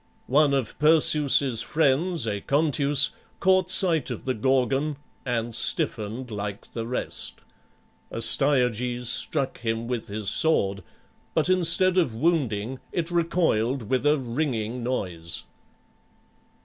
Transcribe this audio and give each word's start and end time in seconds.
One 0.25 0.51
of 0.55 0.79
Perseus's 0.79 1.61
friends, 1.61 2.25
Aconteus, 2.27 3.11
caught 3.39 3.69
sight 3.69 4.09
of 4.09 4.25
the 4.25 4.33
Gorgon 4.33 4.95
and 5.27 5.53
stiffened 5.53 6.31
like 6.31 6.73
the 6.73 6.87
rest. 6.87 7.41
Astyages 8.11 9.09
struck 9.09 9.59
him 9.59 9.85
with 9.87 10.07
his 10.07 10.27
sword, 10.27 10.83
but 11.35 11.49
instead 11.49 11.99
of 11.99 12.15
wounding, 12.15 12.79
it 12.91 13.11
recoiled 13.11 13.91
with 13.91 14.03
a 14.07 14.17
ringing 14.17 14.81
noise. 14.81 15.43